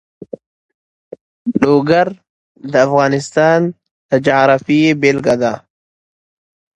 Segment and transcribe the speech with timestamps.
[1.61, 2.07] لوگر
[2.71, 3.59] د افغانستان
[4.09, 5.53] د جغرافیې بېلګه ده.